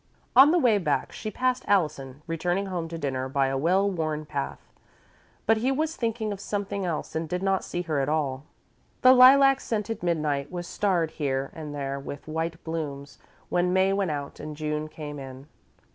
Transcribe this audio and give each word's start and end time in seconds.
On 0.35 0.49
the 0.49 0.57
way 0.57 0.79
back, 0.79 1.11
she 1.11 1.29
passed 1.29 1.63
Allison, 1.67 2.23
returning 2.25 2.65
home 2.65 2.87
to 2.87 2.97
dinner 2.97 3.29
by 3.29 3.49
a 3.49 3.55
well 3.55 3.87
worn 3.87 4.25
path, 4.25 4.57
but 5.45 5.57
he 5.57 5.71
was 5.71 5.95
thinking 5.95 6.31
of 6.31 6.39
something 6.39 6.83
else 6.83 7.15
and 7.15 7.29
did 7.29 7.43
not 7.43 7.63
see 7.63 7.83
her 7.83 7.99
at 7.99 8.09
all. 8.09 8.41
The 9.03 9.13
lilac 9.13 9.59
scented 9.61 10.01
midnight 10.01 10.51
was 10.51 10.65
starred 10.65 11.11
here 11.11 11.51
and 11.53 11.75
there 11.75 11.99
with 11.99 12.27
white 12.27 12.63
blooms 12.63 13.19
when 13.49 13.73
May 13.73 13.93
went 13.93 14.09
out 14.09 14.39
and 14.39 14.57
June 14.57 14.87
came 14.87 15.19
in. 15.19 15.47